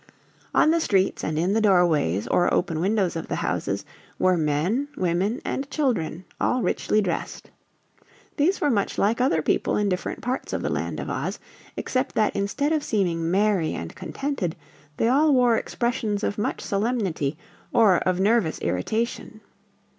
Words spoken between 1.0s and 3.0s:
and in the doorways or open